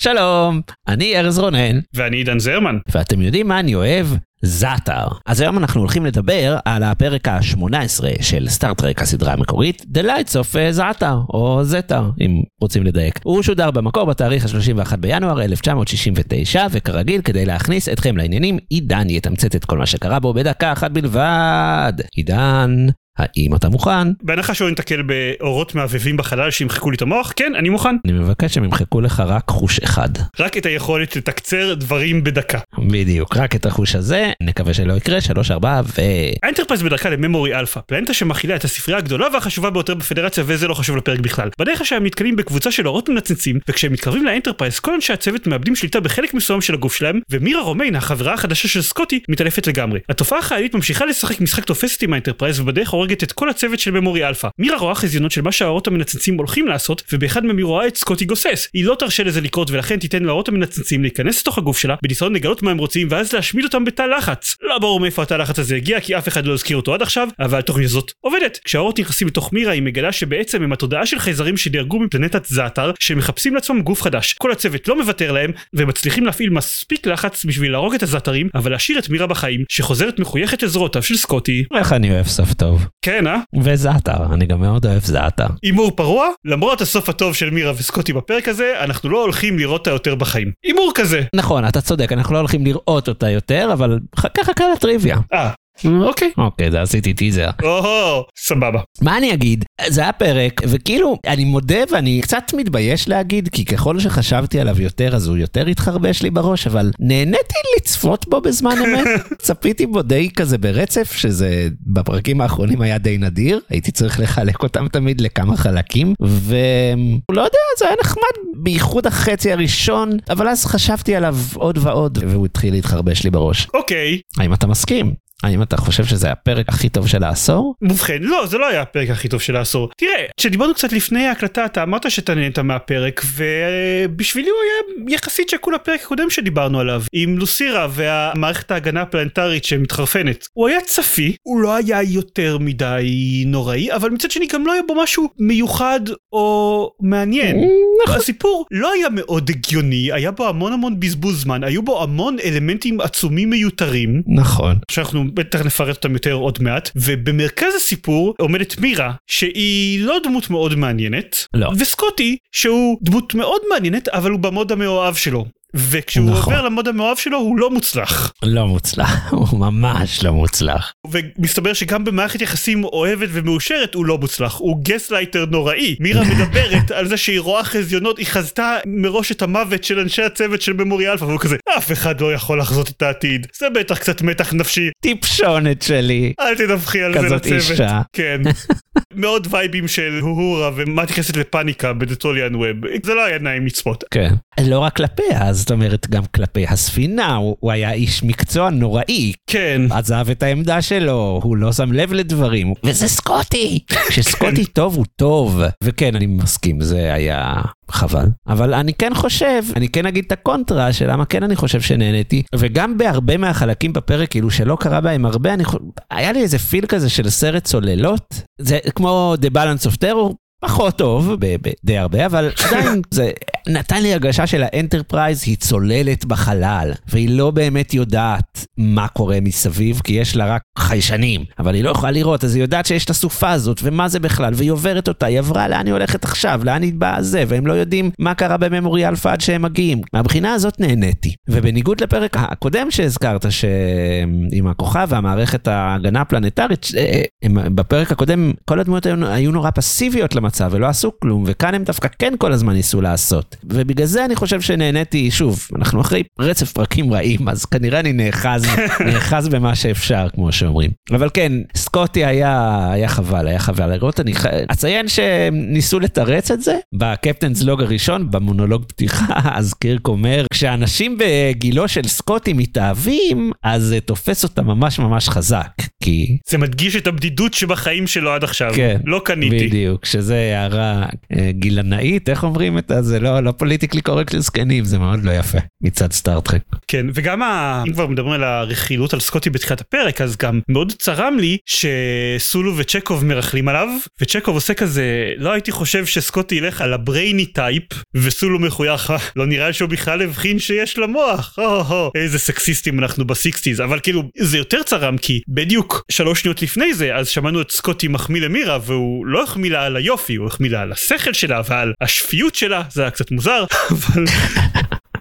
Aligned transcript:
שלום, 0.00 0.60
אני 0.88 1.18
ארז 1.18 1.38
רונן, 1.38 1.78
ואני 1.94 2.16
עידן 2.16 2.38
זרמן. 2.38 2.76
ואתם 2.88 3.22
יודעים 3.22 3.48
מה 3.48 3.60
אני 3.60 3.74
אוהב? 3.74 4.06
זאטר. 4.42 5.06
אז 5.26 5.40
היום 5.40 5.58
אנחנו 5.58 5.80
הולכים 5.80 6.06
לדבר 6.06 6.56
על 6.64 6.82
הפרק 6.82 7.28
ה-18 7.28 8.22
של 8.22 8.48
סטארט-טרק 8.48 9.02
הסדרה 9.02 9.32
המקורית, 9.32 9.82
The 9.94 10.00
Lights 10.02 10.32
of 10.32 10.56
זאטר, 10.70 11.18
או 11.28 11.64
זטר, 11.64 12.10
אם 12.20 12.42
רוצים 12.60 12.84
לדייק. 12.84 13.20
הוא 13.24 13.42
שודר 13.42 13.70
במקור 13.70 14.04
בתאריך 14.04 14.44
ה-31 14.44 14.96
בינואר 14.96 15.42
1969, 15.42 16.66
וכרגיל, 16.70 17.20
כדי 17.20 17.44
להכניס 17.44 17.88
אתכם 17.88 18.16
לעניינים, 18.16 18.58
עידן 18.70 19.10
יתמצת 19.10 19.56
את 19.56 19.64
כל 19.64 19.78
מה 19.78 19.86
שקרה 19.86 20.18
בו 20.18 20.34
בדקה 20.34 20.72
אחת 20.72 20.90
בלבד. 20.90 21.92
עידן, 22.16 22.86
האם 23.18 23.54
אתה 23.54 23.68
מוכן? 23.68 24.12
בהנחה 24.22 24.54
שלא 24.54 24.68
ניתקל 24.68 25.02
באורות 25.02 25.74
מעבבים 25.74 26.16
בחלל 26.16 26.50
שימחקו 26.50 26.90
לי 26.90 26.96
את 26.96 27.02
המוח, 27.02 27.32
כן, 27.36 27.52
אני 27.54 27.68
מוכן. 27.68 27.96
אני 28.04 28.12
מבקש 28.12 28.54
שהם 28.54 28.64
ימחקו 28.64 29.00
לך 29.00 29.22
רק 29.26 29.44
חוש 29.50 29.78
אחד. 29.78 30.08
רק 30.40 30.56
את 30.56 30.66
היכולת 30.66 31.16
לתקצר 31.16 31.74
דברים 31.74 32.24
בדקה. 32.24 32.58
בדיוק, 32.78 33.36
רק 33.36 33.54
את 33.54 33.66
החוש 33.66 33.94
הזה, 33.94 34.32
נקווה 34.42 34.74
שלא 34.74 34.92
יקרה, 34.92 35.20
שלוש 35.20 35.50
ארבע 35.50 35.80
ו... 35.84 36.02
האנטרפרייז 36.42 36.82
בדרכה 36.82 37.10
לממורי 37.10 37.54
אלפא, 37.54 37.80
פלנטה 37.86 38.14
שמכילה 38.14 38.56
את 38.56 38.64
הספרייה 38.64 38.98
הגדולה 38.98 39.26
והחשובה 39.32 39.70
ביותר 39.70 39.94
בפדרציה 39.94 40.44
וזה 40.46 40.68
לא 40.68 40.74
חשוב 40.74 40.96
לפרק 40.96 41.20
בכלל. 41.20 41.48
בדרך 41.58 41.86
שהם 41.86 42.06
נתקלים 42.06 42.36
בקבוצה 42.36 42.70
של 42.70 42.88
אורות 42.88 43.08
מנצנצים, 43.08 43.58
וכשהם 43.68 43.92
מתקרבים 43.92 44.24
לאנטרפרייז 44.24 44.78
כל 44.78 44.94
אנשי 44.94 45.12
הצוות 45.12 45.46
מאבדים 45.46 45.76
שליטה 45.76 46.00
בחלק 46.00 46.34
מסוים 46.34 46.60
של 46.60 46.74
הגוף 46.74 46.94
שלהם, 46.94 47.20
ומירה 47.30 47.62
רומיין, 47.62 47.96
החברה 47.96 48.34
החדשה 48.34 48.68
של 48.68 48.82
סקוטי, 48.82 49.20
מתעלפת 49.28 49.66
לגמרי. 49.66 50.00
התופעה 50.08 50.38
החללית 50.38 50.74
ממשיכה 50.74 51.06
לשחק 51.06 51.40
משחק 51.40 51.64
תופסת 51.64 52.02
עם 52.02 52.12
האנטרפרייז 52.12 52.60
ובדרך 52.60 52.90
הורגת 53.06 53.22
את 53.22 53.32
כל 53.32 53.48
הצוות 53.48 53.78
של 53.78 53.90
ממורי 53.90 54.28
אלפא. 54.28 54.48
מירה 54.58 54.78
רואה 54.78 54.94
חזיונות 54.94 55.30
של 55.30 55.42
מה 55.42 55.52
שהאורות 55.52 55.86
המנצנצים 55.86 56.36
הולכים 56.36 56.66
לעשות, 56.68 57.02
ובאחד 57.12 57.44
מהם 57.44 57.56
היא 57.56 57.64
רואה 57.64 57.86
את 57.86 57.96
סקוטי 57.96 58.24
גוסס. 58.24 58.68
היא 58.74 58.84
לא 58.84 58.96
תרשה 58.98 59.24
לזה 59.24 59.40
לקרות 59.40 59.70
ולכן 59.70 59.98
תיתן 59.98 60.22
לאורות 60.22 60.48
המנצנצים 60.48 61.02
להיכנס 61.02 61.40
לתוך 61.40 61.58
הגוף 61.58 61.78
שלה, 61.78 61.94
בניסיון 62.02 62.34
לגלות 62.34 62.62
מה 62.62 62.70
הם 62.70 62.78
רוצים 62.78 63.08
ואז 63.10 63.32
להשמיד 63.32 63.64
אותם 63.64 63.84
בתא 63.84 64.02
לחץ. 64.02 64.56
לא 64.62 64.78
ברור 64.78 65.00
מאיפה 65.00 65.22
התא 65.22 65.34
לחץ 65.34 65.58
הזה 65.58 65.76
הגיע 65.76 66.00
כי 66.00 66.18
אף 66.18 66.28
אחד 66.28 66.46
לא 66.46 66.52
הזכיר 66.52 66.76
אותו 66.76 66.94
עד 66.94 67.02
עכשיו, 67.02 67.28
אבל 67.40 67.58
התוכנית 67.58 67.86
הזאת 67.86 68.12
עובדת. 68.20 68.58
כשהאורות 68.64 68.98
נכנסים 68.98 69.28
לתוך 69.28 69.52
מירה 69.52 69.72
היא 69.72 69.82
מגלה 69.82 70.12
שבעצם 70.12 70.62
הם 70.62 70.72
התודעה 70.72 71.06
של 71.06 71.18
חייזרים 71.18 71.56
שדרגו 71.56 71.98
מפלנטת 71.98 72.44
זאטר, 72.44 72.92
שמחפשים 73.00 73.54
לעצמם 73.54 73.82
גוף 73.82 74.02
חדש. 74.02 74.32
כל 74.32 74.52
הצוות 74.52 74.88
לא 74.88 74.98
מוותר 74.98 75.32
להם, 75.32 75.50
ומצליחים 75.74 76.26
להפעיל 76.26 76.50
מספיק 76.50 77.06
לחץ 77.06 77.44
בשביל 77.44 77.72
להרוג 77.72 77.94
את 77.94 78.02
הזאטרים, 78.02 78.48
אבל 78.54 78.70
להשאיר 78.70 78.98
את 78.98 79.08
מירה 79.08 79.26
בחיים, 79.26 79.64
שחוזרת 79.68 80.18
מחויכת 80.18 80.62
לזרועותיו 80.62 81.02
של 81.02 81.16
סקוטי. 81.16 81.64
איך 81.78 81.92
אני 81.92 82.10
אוהב 82.10 82.26
סוף 82.26 82.54
טוב. 82.54 82.86
כן, 83.06 83.26
אה? 83.26 83.36
וזאטר, 83.62 84.34
אני 84.34 84.46
גם 84.46 84.60
מאוד 84.60 84.86
אוהב 84.86 85.02
זאטר. 85.02 85.46
הימור 85.62 85.90
פרוע? 85.96 86.28
למרות 86.44 86.80
הסוף 86.80 87.08
הטוב 87.08 87.34
של 87.34 87.50
מירה 87.50 87.72
וסקוטי 87.72 88.12
בפרק 88.12 88.48
הזה, 88.48 88.72
אנחנו 88.80 89.08
לא 89.08 89.22
הולכים 89.22 89.58
לראות 89.58 89.80
אותה 89.80 89.90
יותר 89.90 90.14
בחיים. 90.14 90.52
הימור 90.64 90.92
כזה. 90.94 91.22
נכון, 91.34 91.68
אתה 91.68 91.80
צודק, 91.80 92.12
אנחנו 92.12 92.34
לא 92.34 92.38
הולכים 92.38 92.64
לראות 92.64 93.08
אותה 93.08 93.30
יותר, 93.30 93.70
אבל 93.72 93.98
ככה 94.36 94.54
קל 94.54 94.64
הטריוויה. 94.76 95.16
אה, 95.32 95.50
אוקיי. 95.84 96.30
אוקיי, 96.38 96.70
זה 96.70 96.82
עשיתי 96.82 97.14
טיזר. 97.14 97.50
או-הו, 97.62 98.22
סבבה. 98.38 98.80
מה 99.02 99.18
אני 99.18 99.34
אגיד? 99.34 99.64
זה 99.86 100.00
היה 100.00 100.12
פרק, 100.12 100.60
וכאילו, 100.64 101.18
אני 101.26 101.44
מודה 101.44 101.78
ואני 101.92 102.20
קצת 102.22 102.52
מתבייש 102.56 103.08
להגיד, 103.08 103.48
כי 103.48 103.64
ככל 103.64 103.98
שחשבתי 103.98 104.60
עליו 104.60 104.82
יותר, 104.82 105.16
אז 105.16 105.28
הוא 105.28 105.36
יותר 105.36 105.66
התחרבש 105.66 106.22
לי 106.22 106.30
בראש, 106.30 106.66
אבל 106.66 106.90
נהניתי 107.00 107.54
לצפות 107.76 108.28
בו 108.28 108.40
בזמן 108.40 108.76
אמת. 108.84 109.06
צפיתי 109.42 109.86
בו 109.86 110.02
די 110.02 110.30
כזה 110.30 110.58
ברצף, 110.58 111.12
שזה 111.12 111.68
בפרקים 111.86 112.40
האחרונים 112.40 112.80
היה 112.80 112.98
די 112.98 113.18
נדיר, 113.18 113.60
הייתי 113.70 113.92
צריך 113.92 114.20
לחלק 114.20 114.62
אותם 114.62 114.88
תמיד 114.88 115.20
לכמה 115.20 115.56
חלקים, 115.56 116.14
ולא 116.20 117.40
יודע, 117.42 117.58
זה 117.78 117.86
היה 117.86 117.96
נחמד, 118.00 118.52
בייחוד 118.56 119.06
החצי 119.06 119.52
הראשון, 119.52 120.10
אבל 120.30 120.48
אז 120.48 120.64
חשבתי 120.64 121.14
עליו 121.14 121.36
עוד 121.54 121.78
ועוד, 121.82 122.18
והוא 122.26 122.46
התחיל 122.46 122.74
להתחרבש 122.74 123.24
לי 123.24 123.30
בראש. 123.30 123.68
אוקיי. 123.74 124.20
האם 124.38 124.54
אתה 124.54 124.66
מסכים? 124.66 125.25
האם 125.42 125.62
אתה 125.62 125.76
חושב 125.76 126.04
שזה 126.04 126.32
הפרק 126.32 126.68
הכי 126.68 126.88
טוב 126.88 127.08
של 127.08 127.24
העשור? 127.24 127.74
ובכן, 127.82 128.18
לא, 128.20 128.46
זה 128.46 128.58
לא 128.58 128.68
היה 128.68 128.82
הפרק 128.82 129.10
הכי 129.10 129.28
טוב 129.28 129.40
של 129.40 129.56
העשור. 129.56 129.90
תראה, 129.96 130.24
כשדיברנו 130.36 130.74
קצת 130.74 130.92
לפני 130.92 131.26
ההקלטה, 131.26 131.64
אתה 131.64 131.82
אמרת 131.82 132.10
שאתה 132.10 132.34
נהנית 132.34 132.58
מהפרק, 132.58 133.22
ובשבילי 133.36 134.48
הוא 134.48 134.58
היה 134.62 135.14
יחסית 135.14 135.48
שקול 135.48 135.74
הפרק 135.74 136.00
הקודם 136.02 136.30
שדיברנו 136.30 136.80
עליו, 136.80 137.02
עם 137.12 137.38
לוסירה 137.38 137.86
והמערכת 137.90 138.70
ההגנה 138.70 139.02
הפלנטרית 139.02 139.64
שמתחרפנת. 139.64 140.46
הוא 140.52 140.68
היה 140.68 140.80
צפי, 140.80 141.36
הוא 141.42 141.60
לא 141.60 141.76
היה 141.76 142.02
יותר 142.02 142.58
מדי 142.60 143.44
נוראי, 143.46 143.92
אבל 143.92 144.10
מצד 144.10 144.30
שני 144.30 144.46
גם 144.46 144.66
לא 144.66 144.72
היה 144.72 144.82
בו 144.88 145.02
משהו 145.02 145.28
מיוחד 145.38 146.00
או 146.32 146.90
מעניין. 147.00 147.56
נכון. 148.04 148.16
הסיפור 148.16 148.66
לא 148.70 148.92
היה 148.92 149.08
מאוד 149.10 149.50
הגיוני, 149.50 150.12
היה 150.12 150.30
בו 150.30 150.48
המון 150.48 150.72
המון 150.72 151.00
בזבוז 151.00 151.42
זמן, 151.42 151.64
היו 151.64 151.82
בו 151.82 152.02
המון 152.02 152.36
אלמנטים 152.44 153.00
עצומים 153.00 153.50
מיותרים. 153.50 154.22
נכון. 154.26 154.76
שאנחנו 154.90 155.25
בטח 155.34 155.66
נפרט 155.66 155.96
אותם 155.96 156.12
יותר 156.12 156.32
עוד 156.32 156.58
מעט 156.62 156.90
ובמרכז 156.96 157.74
הסיפור 157.76 158.34
עומדת 158.38 158.78
מירה 158.78 159.12
שהיא 159.26 160.00
לא 160.00 160.18
דמות 160.24 160.50
מאוד 160.50 160.74
מעניינת 160.74 161.46
לא. 161.54 161.70
וסקוטי 161.78 162.36
שהוא 162.52 162.98
דמות 163.02 163.34
מאוד 163.34 163.60
מעניינת 163.70 164.08
אבל 164.08 164.30
הוא 164.30 164.40
במוד 164.40 164.72
המאוהב 164.72 165.14
שלו 165.14 165.44
וכשהוא 165.74 166.30
נכון. 166.30 166.54
עובר 166.54 166.66
למוד 166.66 166.88
המאוהב 166.88 167.16
שלו 167.16 167.38
הוא 167.38 167.58
לא 167.58 167.70
מוצלח 167.70 168.32
לא 168.42 168.66
מוצלח, 168.66 169.28
הוא 169.32 169.58
ממש 169.58 170.24
לא 170.24 170.32
מוצלח. 170.32 170.92
ומסתבר 171.06 171.72
שגם 171.72 172.04
במערכת 172.04 172.40
יחסים 172.42 172.84
אוהבת 172.84 173.28
ומאושרת 173.32 173.94
הוא 173.94 174.06
לא 174.06 174.18
מוצלח 174.18 174.54
הוא 174.54 174.84
gaslighter 174.84 175.44
נוראי 175.50 175.96
מירה 176.00 176.22
מדברת 176.34 176.90
על 176.90 177.08
זה 177.08 177.16
שהיא 177.16 177.40
רואה 177.40 177.64
חזיונות 177.64 178.18
היא 178.18 178.26
חזתה 178.26 178.76
מראש 178.86 179.32
את 179.32 179.42
המוות 179.42 179.84
של 179.84 179.98
אנשי 179.98 180.22
הצוות 180.22 180.62
של 180.62 180.72
ממורי 180.72 181.12
אלפא 181.12 181.24
והוא 181.24 181.40
כזה 181.40 181.56
אף 181.78 181.92
אחד 181.92 182.20
לא 182.20 182.34
יכול 182.34 182.60
לחזות 182.60 182.88
את 182.88 183.02
העתיד 183.02 183.46
זה 183.58 183.66
בטח 183.70 183.98
קצת 183.98 184.22
מתח 184.22 184.52
נפשי 184.52 184.90
טיפשונת 185.00 185.82
שלי. 185.82 186.32
אל 186.40 186.54
תדווחי 186.54 187.02
על 187.02 187.12
זה 187.12 187.18
כזאת 187.18 187.46
לצוות. 187.46 187.70
אישה. 187.70 188.00
כן. 188.12 188.40
מאוד 189.14 189.46
וייבים 189.50 189.88
של 189.88 190.18
הוהורה 190.20 190.70
ומה 190.76 191.02
נכנסת 191.02 191.36
לפאניקה 191.36 191.92
בדטוליאן 191.92 192.54
ווב. 192.54 192.76
זה 193.04 193.14
לא 193.14 193.24
היה 193.24 193.38
נעים 193.38 193.66
לצפות. 193.66 194.04
כן. 194.10 194.34
לא 194.60 194.78
רק 194.78 194.96
כלפיה, 194.96 195.52
זאת 195.56 195.70
אומרת 195.70 196.06
גם 196.10 196.22
כלפי 196.34 196.66
הספינה, 196.66 197.36
הוא, 197.36 197.56
הוא 197.60 197.72
היה 197.72 197.92
איש 197.92 198.22
מקצוע 198.22 198.70
נוראי. 198.70 199.32
כן. 199.46 199.82
עזב 199.90 200.26
את 200.30 200.42
העמדה 200.42 200.82
שלו, 200.82 201.40
הוא 201.42 201.56
לא 201.56 201.72
שם 201.72 201.92
לב 201.92 202.12
לדברים, 202.12 202.72
וזה 202.84 203.08
סקוטי! 203.08 203.84
כשסקוטי 204.08 204.66
טוב 204.78 204.96
הוא 204.96 205.04
טוב. 205.16 205.60
וכן, 205.84 206.16
אני 206.16 206.26
מסכים, 206.26 206.80
זה 206.80 207.14
היה 207.14 207.54
חבל. 207.90 208.26
אבל 208.48 208.74
אני 208.74 208.94
כן 208.94 209.14
חושב, 209.14 209.62
אני 209.76 209.88
כן 209.88 210.06
אגיד 210.06 210.24
את 210.26 210.32
הקונטרה 210.32 210.92
של 210.92 211.10
למה 211.10 211.24
כן 211.24 211.42
אני 211.42 211.56
חושב 211.56 211.80
שנהניתי, 211.80 212.42
וגם 212.54 212.98
בהרבה 212.98 213.36
מהחלקים 213.36 213.92
בפרק, 213.92 214.30
כאילו 214.30 214.50
שלא 214.50 214.76
קרה 214.80 215.00
בהם 215.00 215.26
הרבה, 215.26 215.54
אני 215.54 215.64
חושב, 215.64 215.78
היה 216.10 216.32
לי 216.32 216.42
איזה 216.42 216.58
feel 216.58 216.86
כזה 216.86 217.08
של 217.10 217.30
סרט 217.30 217.64
צוללות, 217.64 218.42
זה 218.60 218.78
כמו 218.94 219.34
The 219.42 219.50
Balance 219.54 219.90
of 219.90 219.96
Terror. 220.04 220.32
פחות 220.64 220.98
טוב, 220.98 221.32
ב- 221.40 221.56
ב- 221.68 221.72
די 221.84 221.98
הרבה, 221.98 222.26
אבל 222.26 222.50
עדיין 222.68 223.02
זה 223.14 223.30
נתן 223.68 224.02
לי 224.02 224.12
הרגשה 224.12 224.46
של 224.46 224.62
האנטרפרייז 224.66 225.42
היא 225.46 225.56
צוללת 225.56 226.24
בחלל, 226.24 226.92
והיא 227.08 227.30
לא 227.30 227.50
באמת 227.50 227.94
יודעת 227.94 228.66
מה 228.78 229.08
קורה 229.08 229.38
מסביב, 229.42 230.00
כי 230.04 230.12
יש 230.12 230.36
לה 230.36 230.46
רק 230.54 230.62
חיישנים, 230.78 231.44
אבל 231.58 231.74
היא 231.74 231.84
לא 231.84 231.90
יכולה 231.90 232.10
לראות, 232.12 232.44
אז 232.44 232.54
היא 232.54 232.62
יודעת 232.62 232.86
שיש 232.86 233.04
את 233.04 233.10
הסופה 233.10 233.50
הזאת, 233.50 233.80
ומה 233.82 234.08
זה 234.08 234.20
בכלל, 234.20 234.52
והיא 234.56 234.70
עוברת 234.70 235.08
אותה, 235.08 235.26
היא 235.26 235.38
עברה 235.38 235.68
לאן 235.68 235.86
היא 235.86 235.92
הולכת 235.92 236.24
עכשיו, 236.24 236.60
לאן 236.64 236.82
היא 236.82 236.92
באה 236.94 237.22
זה, 237.22 237.44
והם 237.48 237.66
לא 237.66 237.72
יודעים 237.72 238.10
מה 238.18 238.34
קרה 238.34 238.56
בממורי 238.56 239.08
אלפא 239.08 239.28
עד 239.28 239.40
שהם 239.40 239.62
מגיעים. 239.62 240.00
מהבחינה 240.12 240.52
הזאת 240.54 240.80
נהניתי. 240.80 241.34
ובניגוד 241.48 242.00
לפרק 242.00 242.36
הקודם 242.36 242.90
שהזכרת, 242.90 243.46
שעם 243.52 244.66
הכוכב 244.66 245.06
והמערכת 245.10 245.68
ההגנה 245.68 246.20
הפלנטרית, 246.20 246.86
אה, 246.96 247.22
הם- 247.42 247.74
בפרק 247.76 248.12
הקודם 248.12 248.52
כל 248.64 248.80
הדמויות 248.80 249.06
היו, 249.06 249.26
היו 249.26 249.52
נורא 249.52 249.70
פסיביות 249.70 250.34
למצב 250.34 250.68
ולא 250.72 250.86
עשו 250.86 251.12
כלום, 251.20 251.44
וכאן 251.46 251.74
הם 251.74 251.84
דווקא 251.84 252.08
כן 252.18 252.34
כל 252.38 252.52
הזמן 252.52 252.72
ניסו 252.72 253.00
לעשות. 253.00 253.55
ובגלל 253.64 254.06
זה 254.06 254.24
אני 254.24 254.36
חושב 254.36 254.60
שנהניתי, 254.60 255.30
שוב, 255.30 255.68
אנחנו 255.76 256.00
אחרי 256.00 256.22
רצף 256.38 256.72
פרקים 256.72 257.12
רעים, 257.12 257.48
אז 257.48 257.64
כנראה 257.64 258.00
אני 258.00 258.12
נאחז, 258.12 258.66
נאחז 259.12 259.48
במה 259.48 259.74
שאפשר, 259.74 260.26
כמו 260.34 260.52
שאומרים. 260.52 260.90
אבל 261.10 261.30
כן, 261.34 261.52
סקוטי 261.76 262.24
היה, 262.24 262.86
היה 262.92 263.08
חבל, 263.08 263.48
היה 263.48 263.58
חבל 263.58 263.92
לראות. 263.92 264.20
אני 264.20 264.34
ח... 264.34 264.46
אציין 264.46 265.06
שניסו 265.08 266.00
לתרץ 266.00 266.50
את 266.50 266.62
זה 266.62 266.76
ב 266.94 267.01
captain's 267.01 267.62
log 267.62 267.82
הראשון, 267.82 268.30
במונולוג 268.30 268.84
פתיחה, 268.84 269.40
אז 269.58 269.74
קירק 269.74 270.08
אומר, 270.08 270.44
כשאנשים 270.52 271.18
בגילו 271.18 271.88
של 271.88 272.08
סקוטי 272.08 272.52
מתאהבים, 272.52 273.52
אז 273.62 273.82
זה 273.82 274.00
תופס 274.00 274.44
אותם 274.44 274.66
ממש 274.66 274.98
ממש 274.98 275.28
חזק, 275.28 275.70
כי... 276.06 276.38
זה 276.48 276.58
מדגיש 276.58 276.96
את 276.96 277.06
הבדידות 277.06 277.54
שבחיים 277.54 278.06
שלו 278.06 278.32
עד 278.32 278.44
עכשיו. 278.44 278.72
כן, 278.74 278.96
לא 279.04 279.22
קניתי. 279.24 279.66
בדיוק, 279.66 280.04
שזה 280.04 280.34
הערה 280.34 281.06
אה, 281.36 281.50
גילנית, 281.52 282.28
איך 282.28 282.44
אומרים 282.44 282.78
את 282.78 282.92
זה? 283.00 283.20
לא, 283.20 283.40
לא 283.40 283.52
politically 283.52 284.00
correct 284.00 284.32
של 284.32 284.40
זקנים, 284.40 284.84
זה 284.84 284.98
מאוד 284.98 285.24
לא 285.24 285.30
יפה 285.30 285.58
מצד 285.82 286.12
סטאר 286.12 286.37
טרק. 286.37 286.62
כן, 286.88 287.06
וגם 287.14 287.42
ה... 287.42 287.82
אם 287.86 287.92
כבר 287.92 288.06
מדברים 288.06 288.32
על 288.32 288.44
הרכילות 288.44 289.14
על 289.14 289.20
סקוטי 289.20 289.50
בתחילת 289.50 289.80
הפרק, 289.80 290.20
אז 290.20 290.36
גם 290.36 290.60
מאוד 290.68 290.92
צרם 290.92 291.36
לי 291.38 291.56
שסולו 291.66 292.76
וצ'קוב 292.76 293.24
מרכלים 293.24 293.68
עליו, 293.68 293.88
וצ'קוב 294.20 294.54
עושה 294.54 294.74
כזה, 294.74 295.32
לא 295.36 295.52
הייתי 295.52 295.72
חושב 295.72 296.06
שסקוטי 296.06 296.54
ילך 296.54 296.80
על 296.80 296.92
ה 296.92 297.00
brainy 297.00 297.46
type, 297.46 297.82
וסולו 298.14 298.58
מחוייך, 298.58 299.10
"אה, 299.10 299.16
לא 299.36 299.46
נראה 299.46 299.72
שהוא 299.72 299.88
בכלל 299.88 300.22
הבחין 300.22 300.58
שיש 300.58 300.98
לה 300.98 301.06
מוח, 301.06 301.54
הו 301.58 301.82
הו, 301.82 302.10
איזה 302.14 302.38
סקסיסטים 302.38 302.98
אנחנו 302.98 303.24
ב 303.24 303.30
sixties, 303.30 303.80
אבל 303.80 304.00
כאילו, 304.00 304.22
זה 304.38 304.58
יותר 304.58 304.82
צרם, 304.82 305.18
כי 305.18 305.40
בדיוק 305.48 305.95
שלוש 306.10 306.40
שניות 306.40 306.62
לפני 306.62 306.94
זה, 306.94 307.14
אז 307.14 307.28
שמענו 307.28 307.60
את 307.60 307.70
סקוטי 307.70 308.08
מחמיא 308.08 308.40
למירה, 308.40 308.78
והוא 308.82 309.26
לא 309.26 309.42
החמיא 309.42 309.70
לה 309.70 309.84
על 309.84 309.96
היופי, 309.96 310.34
הוא 310.34 310.46
החמיא 310.46 310.70
לה 310.70 310.80
על 310.80 310.92
השכל 310.92 311.32
שלה 311.32 311.60
ועל 311.68 311.92
השפיות 312.00 312.54
שלה, 312.54 312.82
זה 312.90 313.02
היה 313.02 313.10
קצת 313.10 313.30
מוזר, 313.30 313.64
אבל... 313.90 314.24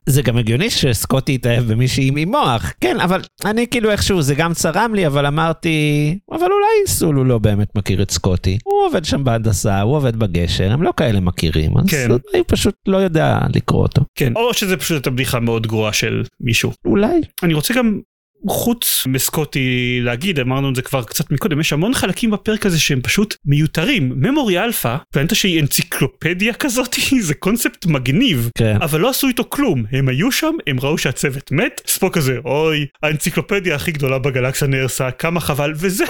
זה 0.09 0.21
גם 0.21 0.37
הגיוני 0.37 0.69
שסקוטי 0.69 1.31
יתאהב 1.31 1.63
במישהי 1.63 2.11
עם 2.15 2.29
מוח, 2.29 2.73
כן, 2.81 2.99
אבל 2.99 3.21
אני 3.45 3.67
כאילו 3.67 3.91
איכשהו, 3.91 4.21
זה 4.21 4.35
גם 4.35 4.53
צרם 4.53 4.95
לי, 4.95 5.07
אבל 5.07 5.25
אמרתי, 5.25 6.17
אבל 6.31 6.41
אולי 6.43 6.87
סולו 6.87 7.23
לא 7.23 7.37
באמת 7.37 7.67
מכיר 7.75 8.01
את 8.01 8.11
סקוטי. 8.11 8.57
הוא 8.63 8.85
עובד 8.85 9.05
שם 9.05 9.23
בהנדסה, 9.23 9.81
הוא 9.81 9.95
עובד 9.95 10.15
בגשר, 10.15 10.71
הם 10.71 10.83
לא 10.83 10.91
כאלה 10.97 11.19
מכירים, 11.19 11.77
אז 11.77 11.85
כן. 11.89 12.07
אולי 12.11 12.43
פשוט 12.47 12.75
לא 12.87 12.97
יודע 12.97 13.39
לקרוא 13.55 13.81
אותו. 13.81 14.01
כן, 14.15 14.33
או 14.35 14.53
שזה 14.53 14.77
פשוט 14.77 14.91
הייתה 14.91 15.09
בדיחה 15.09 15.39
מאוד 15.39 15.67
גרועה 15.67 15.93
של 15.93 16.23
מישהו. 16.39 16.71
אולי. 16.85 17.21
אני 17.43 17.53
רוצה 17.53 17.73
גם 17.73 17.99
חוץ 18.47 19.03
מסקוטי 19.07 19.99
להגיד 20.03 20.39
אמרנו 20.39 20.69
את 20.69 20.75
זה 20.75 20.81
כבר 20.81 21.03
קצת 21.03 21.31
מקודם 21.31 21.59
יש 21.59 21.73
המון 21.73 21.93
חלקים 21.93 22.31
בפרק 22.31 22.65
הזה 22.65 22.79
שהם 22.79 23.01
פשוט 23.01 23.35
מיותרים 23.45 24.13
ממורי 24.15 24.59
אלפא 24.59 24.95
פלנטה 25.13 25.35
שהיא 25.35 25.61
אנציקלופדיה 25.61 26.53
כזאת 26.53 26.95
זה 27.21 27.33
קונספט 27.33 27.85
מגניב 27.85 28.49
כן. 28.57 28.77
אבל 28.81 28.99
לא 28.99 29.09
עשו 29.09 29.27
איתו 29.27 29.43
כלום 29.49 29.83
הם 29.91 30.09
היו 30.09 30.31
שם 30.31 30.55
הם 30.67 30.79
ראו 30.79 30.97
שהצוות 30.97 31.51
מת 31.51 31.81
ספוק 31.87 32.15
כזה 32.15 32.37
אוי 32.45 32.85
האנציקלופדיה 33.03 33.75
הכי 33.75 33.91
גדולה 33.91 34.19
בגלקסיה 34.19 34.67
נהרסה 34.67 35.11
כמה 35.11 35.39
חבל 35.39 35.73
וזהו 35.79 36.07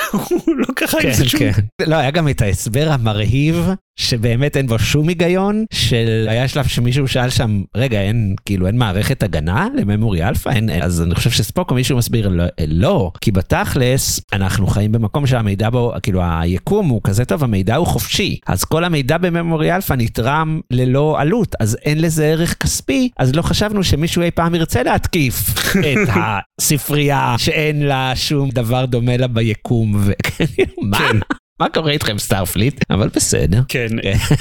לא 0.47 0.67
ככה 0.75 0.97
עם 0.97 1.03
כן, 1.03 1.13
זה 1.13 1.29
שום 1.29 1.39
כן. 1.39 1.51
לא, 1.87 1.95
היה 1.95 2.11
גם 2.11 2.29
את 2.29 2.41
ההסבר 2.41 2.87
המרהיב, 2.91 3.69
שבאמת 3.95 4.57
אין 4.57 4.67
בו 4.67 4.79
שום 4.79 5.07
היגיון, 5.07 5.65
של 5.73 6.27
היה 6.29 6.47
שלב 6.47 6.65
שמישהו 6.67 7.07
שאל 7.07 7.29
שם, 7.29 7.61
רגע, 7.75 8.01
אין, 8.01 8.35
כאילו, 8.45 8.67
אין 8.67 8.77
מערכת 8.77 9.23
הגנה 9.23 9.67
לממורי 9.75 10.23
אלפא? 10.23 10.49
אין, 10.49 10.69
אין. 10.69 10.81
אז 10.81 11.01
אני 11.01 11.15
חושב 11.15 11.29
שספוק 11.29 11.71
או 11.71 11.75
מישהו 11.75 11.97
מסביר, 11.97 12.27
לא, 12.27 12.43
אה, 12.43 12.65
לא, 12.67 13.11
כי 13.21 13.31
בתכלס, 13.31 14.21
אנחנו 14.33 14.67
חיים 14.67 14.91
במקום 14.91 15.27
שהמידע 15.27 15.69
בו, 15.69 15.93
כאילו, 16.03 16.21
היקום 16.23 16.87
הוא 16.87 17.01
כזה 17.03 17.25
טוב, 17.25 17.43
המידע 17.43 17.75
הוא 17.75 17.87
חופשי. 17.87 18.39
אז 18.47 18.63
כל 18.63 18.83
המידע 18.83 19.17
בממורי 19.17 19.75
אלפא 19.75 19.93
נתרם 19.93 20.59
ללא 20.71 21.15
עלות, 21.19 21.55
אז 21.59 21.77
אין 21.85 22.01
לזה 22.01 22.25
ערך 22.25 22.53
כספי, 22.53 23.09
אז 23.19 23.35
לא 23.35 23.41
חשבנו 23.41 23.83
שמישהו 23.83 24.21
אי 24.21 24.31
פעם 24.31 24.55
ירצה 24.55 24.83
להתקיף 24.83 25.53
את 25.91 26.09
הספרייה 26.15 27.35
שאין 27.37 27.81
לה 27.81 28.11
שום 28.15 28.49
דבר 28.49 28.85
דומה 28.85 29.17
לה 29.17 29.27
ביקום, 29.27 29.95
וכאילו, 30.05 30.73
מה? 30.89 30.97
כן. 30.97 31.19
מה 31.59 31.69
קורה 31.69 31.91
איתכם 31.91 32.17
סטארפליט? 32.17 32.81
אבל 32.89 33.09
בסדר. 33.15 33.61
כן 33.67 33.87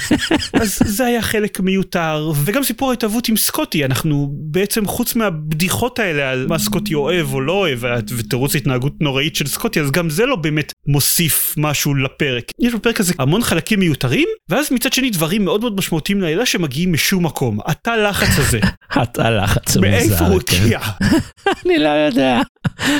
אז 0.61 0.79
זה 0.85 1.05
היה 1.05 1.21
חלק 1.21 1.59
מיותר 1.59 2.31
וגם 2.45 2.63
סיפור 2.63 2.89
ההתאהבות 2.89 3.29
עם 3.29 3.37
סקוטי 3.37 3.85
אנחנו 3.85 4.29
בעצם 4.33 4.85
חוץ 4.85 5.15
מהבדיחות 5.15 5.99
האלה 5.99 6.31
על 6.31 6.47
מה 6.47 6.59
סקוטי 6.59 6.93
אוהב 6.93 7.33
או 7.33 7.41
לא 7.41 7.51
אוהב 7.51 7.79
ותירוץ 8.17 8.55
התנהגות 8.55 8.93
נוראית 9.01 9.35
של 9.35 9.47
סקוטי 9.47 9.79
אז 9.79 9.91
גם 9.91 10.09
זה 10.09 10.25
לא 10.25 10.35
באמת 10.35 10.73
מוסיף 10.87 11.53
משהו 11.57 11.95
לפרק 11.95 12.51
יש 12.59 12.73
בפרק 12.73 12.99
הזה 12.99 13.13
המון 13.19 13.43
חלקים 13.43 13.79
מיותרים 13.79 14.27
ואז 14.49 14.71
מצד 14.71 14.93
שני 14.93 15.09
דברים 15.09 15.45
מאוד 15.45 15.61
מאוד 15.61 15.77
משמעותיים 15.77 16.21
לעלילה 16.21 16.45
שמגיעים 16.45 16.93
משום 16.93 17.25
מקום 17.25 17.59
התא 17.65 17.89
לחץ 17.89 18.39
הזה 18.39 18.59
התא 18.91 19.21
לחץ 19.21 19.75
הוא 19.75 19.81
מאיפה 19.81 20.25
הוא 20.25 20.41
כן. 20.45 20.57
הגיע 20.63 20.79
אני 21.65 21.79
לא 21.79 21.89
יודע. 21.89 22.41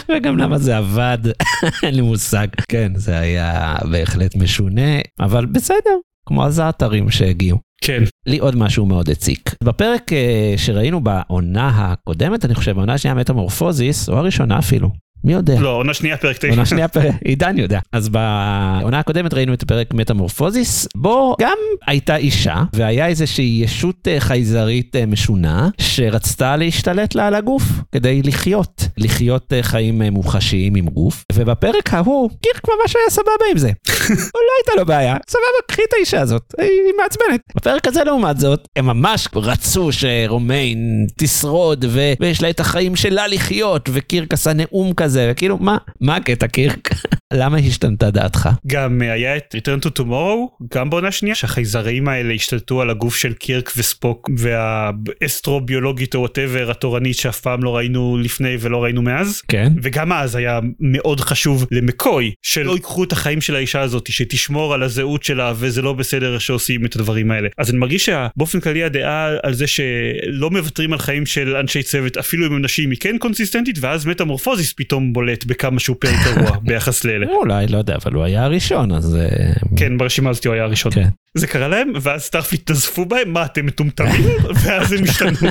וגם 0.09 0.37
למה 0.37 0.57
זה 0.57 0.77
עבד, 0.77 1.17
אין 1.83 1.95
לי 1.95 2.01
מושג. 2.01 2.47
כן, 2.67 2.91
זה 2.95 3.19
היה 3.19 3.75
בהחלט 3.91 4.35
משונה, 4.35 4.99
אבל 5.19 5.45
בסדר, 5.45 5.97
כמו 6.25 6.45
הזעתרים 6.45 7.09
שהגיעו. 7.09 7.57
כן 7.81 8.03
לי 8.25 8.37
עוד 8.37 8.55
משהו 8.55 8.85
מאוד 8.85 9.09
הציק. 9.09 9.55
בפרק 9.63 10.13
אה, 10.13 10.53
שראינו 10.57 11.03
בעונה 11.03 11.71
הקודמת, 11.75 12.45
אני 12.45 12.55
חושב, 12.55 12.77
העונה 12.77 12.93
השנייה 12.93 13.15
מטמורפוזיס, 13.15 14.09
או 14.09 14.17
הראשונה 14.17 14.59
אפילו, 14.59 14.89
מי 15.23 15.33
יודע? 15.33 15.59
לא 15.59 15.69
עונה 15.69 15.93
שנייה 15.93 16.17
פרק 16.17 16.37
תשע 16.37 16.49
עונה 16.49 16.65
שנייה 16.65 16.87
פרק, 16.87 17.15
עידן 17.25 17.57
יודע. 17.57 17.79
אז 17.91 18.09
בעונה 18.09 18.99
הקודמת 18.99 19.33
ראינו 19.33 19.53
את 19.53 19.63
הפרק 19.63 19.93
מטמורפוזיס, 19.93 20.87
בו 20.95 21.35
גם 21.41 21.57
הייתה 21.87 22.15
אישה, 22.15 22.63
והיה 22.73 23.07
איזושהי 23.07 23.59
ישות 23.63 24.07
אה, 24.07 24.19
חייזרית 24.19 24.95
אה, 24.95 25.05
משונה, 25.05 25.69
שרצתה 25.81 26.55
להשתלט 26.55 27.15
לה 27.15 27.27
על 27.27 27.35
הגוף, 27.35 27.63
כדי 27.91 28.21
לחיות, 28.21 28.84
לחיות 28.97 29.53
אה, 29.53 29.63
חיים 29.63 30.01
אה, 30.01 30.09
מוחשיים 30.09 30.75
עם 30.75 30.85
גוף, 30.85 31.23
ובפרק 31.33 31.93
ההוא, 31.93 32.29
קירק 32.41 32.61
ממש 32.67 32.95
היה 32.95 33.09
סבבה 33.09 33.45
עם 33.51 33.57
זה. 33.57 33.67
הוא 34.07 34.41
לא 34.41 34.51
הייתה 34.59 34.71
לו 34.77 34.85
בעיה, 34.85 35.17
סבבה, 35.29 35.43
קחי 35.67 35.81
את 35.89 35.93
האישה 35.93 36.21
הזאת, 36.21 36.53
היא 36.57 36.93
מעצבנת. 36.97 37.41
בפרק 37.55 37.87
הזה 37.87 38.03
לעומת 38.03 38.39
זאת, 38.39 38.67
הם 38.75 38.85
ממש 38.85 39.27
רצו 39.35 39.91
שרומיין 39.91 41.07
תשרוד, 41.17 41.85
ו- 41.89 42.13
ויש 42.19 42.41
לה 42.41 42.49
את 42.49 42.59
החיים 42.59 42.95
שלה 42.95 43.27
לחיות, 43.27 43.89
וקירק 43.93 44.33
עשה 44.33 44.53
נאום 44.53 44.93
כזה, 44.93 45.31
וכאילו, 45.31 45.57
מה, 45.57 45.77
מה 46.01 46.15
הקטע 46.15 46.47
קירק? 46.47 46.89
למה 47.33 47.57
השתנתה 47.57 48.11
דעתך? 48.11 48.49
גם 48.67 49.01
אה, 49.01 49.11
היה 49.11 49.37
את 49.37 49.55
Return 49.55 49.85
to 49.85 50.01
Tomorrow, 50.01 50.65
גם 50.75 50.89
בעונה 50.89 51.11
שנייה, 51.11 51.35
שהחייזרים 51.35 52.07
האלה 52.07 52.33
השתלטו 52.33 52.81
על 52.81 52.89
הגוף 52.89 53.15
של 53.15 53.33
קירק 53.33 53.71
וספוק 53.77 54.29
והאסטרוביולוגית 54.37 56.15
או 56.15 56.19
whatever 56.19 56.71
התורנית 56.71 57.17
שאף 57.17 57.39
פעם 57.39 57.63
לא 57.63 57.75
ראינו 57.75 58.17
לפני 58.17 58.57
ולא 58.59 58.83
ראינו 58.83 59.01
מאז. 59.01 59.41
כן. 59.47 59.73
וגם 59.83 60.13
אז 60.13 60.35
היה 60.35 60.59
מאוד 60.79 61.19
חשוב 61.19 61.65
למקוי 61.71 62.31
שלא 62.41 62.71
ייקחו 62.71 63.03
את 63.03 63.11
החיים 63.11 63.41
של 63.41 63.55
האישה 63.55 63.81
הזאת 63.81 64.11
שתשמור 64.11 64.73
על 64.73 64.83
הזהות 64.83 65.23
שלה 65.23 65.53
וזה 65.55 65.81
לא 65.81 65.93
בסדר 65.93 66.37
שעושים 66.37 66.85
את 66.85 66.95
הדברים 66.95 67.31
האלה 67.31 67.49
אז 67.57 67.69
אני 67.69 67.77
מרגיש 67.77 68.05
שבאופן 68.05 68.59
כללי 68.59 68.83
הדעה 68.83 69.29
על 69.43 69.53
זה 69.53 69.67
שלא 69.67 70.49
מוותרים 70.49 70.93
על 70.93 70.99
חיים 70.99 71.25
של 71.25 71.55
אנשי 71.55 71.83
צוות 71.83 72.17
אפילו 72.17 72.47
אם 72.47 72.53
הם 72.53 72.61
נשים 72.61 72.91
היא 72.91 72.99
כן 72.99 73.17
קונסיסטנטית 73.17 73.77
ואז 73.79 74.05
מטמורפוזיס 74.05 74.73
פתאום 74.73 75.13
בולט 75.13 75.45
בכמה 75.45 75.79
שהוא 75.79 75.97
פרק 75.99 76.15
גרוע 76.25 76.57
ביחס 76.67 77.05
לאלה. 77.19 77.31
אולי, 77.31 77.67
לא 77.67 77.77
יודע, 77.77 77.95
אבל 77.95 78.13
הוא 78.13 78.23
היה 78.23 78.43
הראשון, 78.43 78.91
אז... 78.91 79.15
אה, 79.15 79.53
כן 79.77 79.97
ברשימה 79.97 80.29
הזאת 80.29 80.45
הוא 80.45 80.53
היה 80.53 80.63
הראשון. 80.63 80.91
כן. 80.91 81.07
זה 81.37 81.47
קרה 81.47 81.67
להם 81.67 81.91
ואז 82.01 82.21
סטארפליט 82.21 82.71
נזפו 82.71 83.05
בהם 83.05 83.33
מה 83.33 83.45
אתם 83.45 83.65
מטומטמים 83.65 84.25
ואז 84.63 84.93
הם 84.93 85.03
השתנו. 85.03 85.49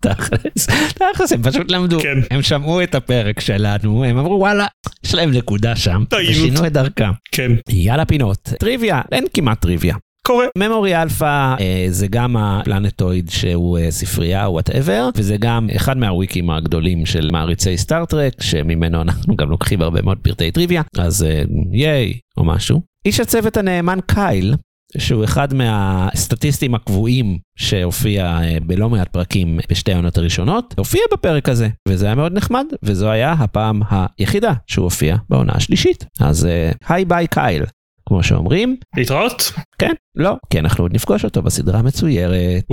תכלס, 0.00 0.66
תכלס, 0.94 1.32
הם 1.32 1.42
פשוט 1.42 1.70
למדו. 1.70 2.00
כן. 2.00 2.18
הם 2.30 2.42
שמעו 2.42 2.82
את 2.82 2.94
הפרק 2.94 3.40
שלנו, 3.40 4.04
הם 4.04 4.18
אמרו 4.18 4.38
וואלה, 4.38 4.66
יש 5.04 5.14
להם 5.14 5.30
נקודה 5.30 5.76
שם, 5.76 6.04
טעינו. 6.08 6.30
ושינו 6.30 6.66
את 6.66 6.72
דרכם. 6.72 7.10
כן 7.32 7.52
יאללה 7.68 8.04
פינות. 8.04 8.42
טריוויה, 8.58 9.00
אין 9.12 9.24
כמעט 9.34 9.60
טריוויה. 9.60 9.94
קורה. 10.30 10.46
ממורי 10.58 11.02
אלפא 11.02 11.54
אה, 11.60 11.86
זה 11.88 12.06
גם 12.06 12.36
הפלנטואיד 12.36 13.30
שהוא 13.30 13.78
אה, 13.78 13.90
ספרייה 13.90 14.48
whatever, 14.48 15.08
וזה 15.16 15.36
גם 15.36 15.68
אחד 15.76 15.96
מהוויקים 15.96 16.50
הגדולים 16.50 17.06
של 17.06 17.28
מעריצי 17.32 17.78
סטאר 17.78 18.10
טרק, 18.10 18.42
שממנו 18.42 19.02
אנחנו 19.02 19.36
גם 19.36 19.50
לוקחים 19.50 19.82
הרבה 19.82 20.02
מאוד 20.02 20.18
פרטי 20.22 20.50
טריוויה, 20.50 20.82
אז 20.98 21.22
אה, 21.22 21.42
yay 21.72 22.14
או 22.36 22.44
משהו. 22.44 22.80
איש 23.06 23.20
הצוות 23.20 23.56
הנאמן 23.56 23.98
קייל, 24.06 24.54
שהוא 24.98 25.24
אחד 25.24 25.54
מהסטטיסטים 25.54 26.74
הקבועים 26.74 27.38
שהופיע 27.56 28.24
אה, 28.24 28.58
בלא 28.66 28.90
מעט 28.90 29.08
פרקים 29.08 29.58
בשתי 29.70 29.92
העונות 29.92 30.18
הראשונות, 30.18 30.74
הופיע 30.78 31.00
בפרק 31.12 31.48
הזה, 31.48 31.68
וזה 31.88 32.06
היה 32.06 32.14
מאוד 32.14 32.32
נחמד, 32.32 32.66
וזו 32.82 33.10
היה 33.10 33.32
הפעם 33.32 33.82
היחידה 33.90 34.52
שהוא 34.66 34.84
הופיע 34.84 35.16
בעונה 35.28 35.52
השלישית. 35.52 36.06
אז 36.20 36.46
אה, 36.46 36.70
hi 36.88 37.04
bye 37.04 37.26
קייל, 37.26 37.64
כמו 38.10 38.22
שאומרים. 38.22 38.76
להתראות. 38.96 39.52
כן, 39.78 39.92
לא, 40.16 40.36
כי 40.50 40.58
אנחנו 40.58 40.84
עוד 40.84 40.94
נפגוש 40.94 41.24
אותו 41.24 41.42
בסדרה 41.42 41.78
המצוירת. 41.78 42.64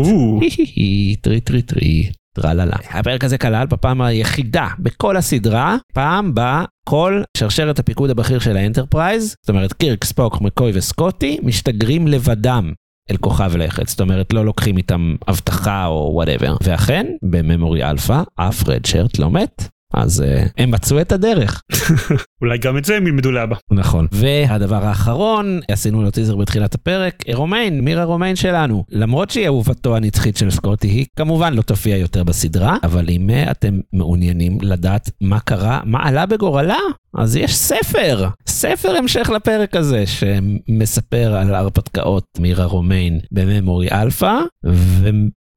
טרי 1.21 1.41
טרי 1.41 1.61
טרי, 1.61 2.09
טרללה. 2.35 2.75
הפרק 2.89 3.23
הזה 3.23 3.37
כלל 3.37 3.67
בפעם 3.67 4.01
היחידה 4.01 4.67
בכל 4.79 5.17
הסדרה, 5.17 5.77
פעם 5.93 6.33
בה 6.33 6.65
כל 6.89 7.21
שרשרת 7.37 7.79
הפיקוד 7.79 8.09
הבכיר 8.09 8.39
של 8.39 8.57
האנטרפרייז, 8.57 9.35
זאת 9.41 9.49
אומרת 9.49 9.73
קירק, 9.73 10.03
ספוק, 10.03 10.41
מקוי 10.41 10.71
וסקוטי, 10.73 11.37
משתגרים 11.43 12.07
לבדם 12.07 12.73
אל 13.11 13.17
כוכב 13.17 13.57
לכת, 13.57 13.87
זאת 13.87 14.01
אומרת 14.01 14.33
לא 14.33 14.45
לוקחים 14.45 14.77
איתם 14.77 15.15
אבטחה 15.29 15.85
או 15.85 16.11
whatever. 16.13 16.55
ואכן, 16.63 17.07
בממורי 17.31 17.83
אלפא, 17.83 18.21
אף 18.35 18.69
redshirt 18.69 19.19
לא 19.19 19.31
מת. 19.31 19.67
אז 19.93 20.23
אה, 20.23 20.49
הם 20.57 20.71
מצאו 20.71 21.01
את 21.01 21.11
הדרך. 21.11 21.61
אולי 22.41 22.57
גם 22.57 22.77
את 22.77 22.85
זה 22.85 22.97
הם 22.97 23.07
ילמדו 23.07 23.31
לאבא. 23.31 23.55
נכון. 23.71 24.07
והדבר 24.11 24.85
האחרון, 24.85 25.59
עשינו 25.71 26.03
לו 26.03 26.11
טיזר 26.11 26.35
בתחילת 26.35 26.75
הפרק, 26.75 27.23
רומיין, 27.33 27.81
מירה 27.81 28.03
רומיין 28.03 28.35
שלנו. 28.35 28.83
למרות 28.89 29.29
שהיא 29.29 29.45
אהובתו 29.45 29.95
הנצחית 29.95 30.37
של 30.37 30.49
סקוטי, 30.49 30.87
היא 30.87 31.05
כמובן 31.15 31.53
לא 31.53 31.61
תופיע 31.61 31.97
יותר 31.97 32.23
בסדרה, 32.23 32.77
אבל 32.83 33.09
אם 33.09 33.29
אה, 33.29 33.51
אתם 33.51 33.79
מעוניינים 33.93 34.57
לדעת 34.61 35.09
מה 35.21 35.39
קרה, 35.39 35.79
מה 35.85 35.99
עלה 36.07 36.25
בגורלה, 36.25 36.79
אז 37.17 37.35
יש 37.35 37.55
ספר, 37.55 38.27
ספר 38.47 38.95
המשך 38.97 39.29
לפרק 39.29 39.75
הזה, 39.75 40.03
שמספר 40.07 41.35
על 41.35 41.55
הרפתקאות 41.55 42.25
מירה 42.39 42.65
רומיין 42.65 43.19
בממורי 43.31 43.87
אלפא, 43.91 44.33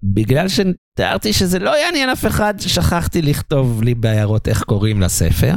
בגלל 0.03 0.47
שתיארתי 0.49 1.33
שזה 1.33 1.59
לא 1.59 1.79
יעניין 1.79 2.11
אף 2.11 2.27
אחד, 2.27 2.55
שכחתי 2.59 3.23
לכתוב 3.23 3.83
לי 3.83 3.95
בהערות 3.95 4.49
איך 4.49 4.63
קוראים 4.63 5.01
לספר. 5.01 5.57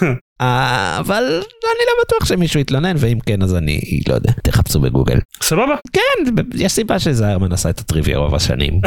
אבל 0.40 1.22
אני 1.22 1.84
לא 1.86 2.04
בטוח 2.04 2.28
שמישהו 2.28 2.60
יתלונן, 2.60 2.96
ואם 2.98 3.18
כן 3.26 3.42
אז 3.42 3.54
אני 3.54 4.00
לא 4.08 4.14
יודע, 4.14 4.32
תחפשו 4.42 4.80
בגוגל. 4.80 5.18
סבבה. 5.42 5.74
כן, 5.92 6.32
יש 6.54 6.72
סיבה 6.72 6.98
שזיירמן 6.98 7.52
עשה 7.52 7.70
את 7.70 7.78
הטריוויה 7.78 8.18
רוב 8.18 8.34
השנים. 8.34 8.80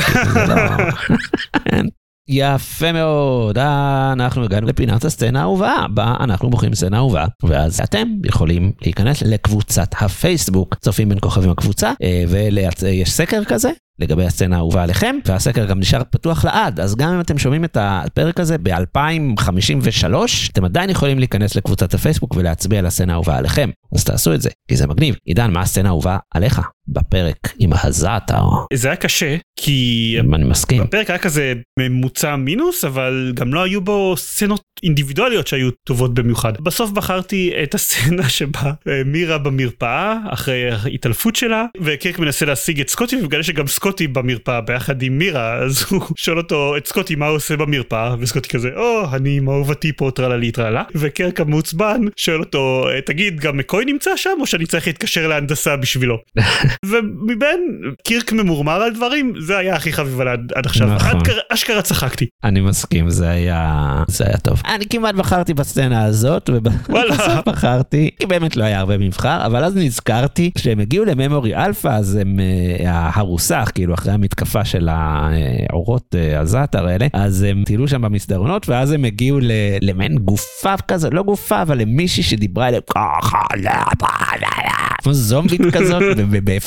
יפה 2.31 2.91
מאוד, 2.91 3.57
אנחנו 4.13 4.43
הגענו 4.43 4.67
לפינת 4.67 5.05
הסצנה 5.05 5.39
האהובה, 5.39 5.75
בה 5.93 6.15
אנחנו 6.19 6.50
בוחרים 6.50 6.75
סצנה 6.75 6.98
אהובה, 6.98 7.25
ואז 7.43 7.81
אתם 7.83 8.07
יכולים 8.25 8.71
להיכנס 8.81 9.21
לקבוצת 9.21 9.88
הפייסבוק, 10.01 10.75
צופים 10.75 11.09
בין 11.09 11.17
כוכבים 11.21 11.50
הקבוצה, 11.50 11.91
ויש 12.27 13.12
סקר 13.12 13.43
כזה, 13.43 13.71
לגבי 14.00 14.25
הסצנה 14.25 14.55
האהובה 14.55 14.83
עליכם, 14.83 15.15
והסקר 15.25 15.65
גם 15.65 15.79
נשאר 15.79 16.01
פתוח 16.12 16.45
לעד, 16.45 16.79
אז 16.79 16.95
גם 16.95 17.13
אם 17.13 17.21
אתם 17.21 17.38
שומעים 17.38 17.65
את 17.65 17.77
הפרק 17.79 18.39
הזה 18.39 18.57
ב-2053, 18.57 20.13
אתם 20.51 20.65
עדיין 20.65 20.89
יכולים 20.89 21.19
להיכנס 21.19 21.55
לקבוצת 21.55 21.93
הפייסבוק 21.93 22.36
ולהצביע 22.36 22.79
על 22.79 22.86
הסצנה 22.86 23.13
האהובה 23.13 23.38
עליכם. 23.38 23.69
אז 23.95 24.03
תעשו 24.03 24.33
את 24.33 24.41
זה, 24.41 24.50
כי 24.67 24.75
זה 24.75 24.88
מגניב. 24.88 25.15
עידן, 25.25 25.51
מה 25.51 25.62
הסצנה 25.62 25.89
האהובה 25.89 26.17
עליך 26.33 26.62
בפרק 26.93 27.53
עם 27.60 27.69
הזעתר? 27.84 28.43
זה 28.74 28.88
היה 28.88 28.96
קשה, 28.96 29.36
כי... 29.60 30.15
אני 30.34 30.43
מסכים. 30.43 30.84
בפרק 30.84 31.10
היה 31.10 31.19
כזה 31.19 31.53
ממוצע 31.79 32.36
מינוס, 32.36 32.86
אבל 32.86 33.31
גם 33.36 33.53
לא 33.53 33.63
היו 33.63 33.81
בו 33.81 34.17
סצנות 34.17 34.62
אינדיבידואליות 34.84 35.48
שהיו 35.48 35.69
טובות 35.72 36.13
במיוחד. 36.13 36.53
בסוף 36.62 36.91
בחרתי 36.91 37.51
את 37.63 37.75
הסצנה 37.75 38.29
שבה 38.39 38.72
אה, 38.88 39.01
מירה 39.05 39.38
במרפאה, 39.38 40.17
אחרי 40.29 40.72
ההתעלפות 40.72 41.36
שלה, 41.36 41.65
וקירק 41.81 42.19
מנסה 42.19 42.46
להשיג 42.46 42.79
את 42.79 42.89
סקוטי, 42.89 43.15
ומגלה 43.15 43.43
שגם 43.43 43.67
סקוטי 43.67 44.08
במרפאה 44.08 44.62
ביחד 44.62 45.01
עם 45.01 45.17
מירה, 45.17 45.53
אז 45.63 45.86
הוא 45.89 46.01
שואל 46.15 46.38
אותו, 46.38 46.77
את 46.77 46.88
סקוטי, 46.88 47.15
מה 47.15 47.27
הוא 47.27 47.36
עושה 47.36 47.58
במרפאה? 47.58 48.15
וסקוטי 48.19 48.50
כזה, 48.50 48.69
או, 48.75 49.03
oh, 49.03 49.15
אני 49.15 49.38
עם 49.38 49.50
אהובתי 49.50 49.91
פה 49.93 50.12
טרללי 50.15 50.51
טרלה. 50.51 50.84
וקרק 50.96 51.39
המעוצבן 51.39 52.01
שואל 52.17 52.39
אותו, 52.39 52.88
תגיד, 53.05 53.39
גם 53.39 53.58
מקוי 53.58 53.86
נמצא 53.86 54.12
שם, 54.15 54.38
או 54.39 54.46
שאני 54.46 54.65
צריך 54.65 54.88
להתקשר 54.88 55.27
להנדסה 55.27 55.75
בשבילו? 55.75 56.17
ומבין 56.86 57.59
קירק 58.03 58.31
ממורמר 58.33 58.81
על 58.81 58.93
דברים, 58.93 59.33
זה 59.39 59.57
היה 59.57 59.75
הכי 59.75 59.93
חביב 59.93 60.21
עד, 60.21 60.51
עד 60.55 60.65
עכשיו. 60.65 60.88
נכון. 60.95 61.21
אשכרה 61.50 61.81
צחקתי. 61.81 62.25
אני 62.43 62.62
מסכים, 62.62 63.09
זה 63.09 63.29
היה, 63.29 64.03
זה 64.07 64.25
היה 64.27 64.38
טוב. 64.38 64.62
אני 64.65 64.86
כמעט 64.89 65.15
בחרתי 65.15 65.53
בסצנה 65.53 66.03
הזאת, 66.03 66.50
ובסוף 66.53 67.45
בחרתי, 67.45 68.09
כי 68.19 68.25
באמת 68.25 68.55
לא 68.55 68.63
היה 68.63 68.79
הרבה 68.79 68.98
מבחר, 68.98 69.45
אבל 69.45 69.63
אז 69.63 69.75
נזכרתי, 69.75 70.51
כשהם 70.55 70.79
הגיעו 70.79 71.05
לממורי 71.05 71.55
אלפא, 71.55 71.88
אז 71.88 72.15
הם, 72.15 72.39
אה, 72.86 73.09
הרוס, 73.13 73.71
כאילו 73.75 73.93
אחרי 73.93 74.13
המתקפה 74.13 74.65
של 74.65 74.89
האורות 74.91 76.15
הזטאר 76.38 76.88
האלה, 76.88 77.07
אז 77.13 77.43
הם 77.43 77.63
טיילו 77.65 77.88
שם 77.88 78.01
במסדרונות, 78.01 78.69
ואז 78.69 78.91
הם 78.91 79.05
הגיעו 79.05 79.39
למעין 79.81 80.17
גופה 80.17 80.77
כזה, 80.88 81.09
לא 81.09 81.24
גופה, 81.24 81.62
אבל 81.62 81.77
למישהי 81.77 82.24
שדיברה 82.24 82.67
אליהם 82.67 82.83
ככה, 82.95 83.38
כמו 85.03 85.13
זומבית 85.13 85.62
כזאת, 85.74 86.03